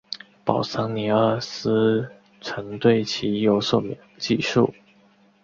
[0.43, 2.09] 保桑尼阿斯
[2.41, 3.83] 曾对其有所
[4.17, 4.73] 记述。